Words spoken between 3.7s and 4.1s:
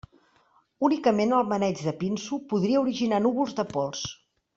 pols.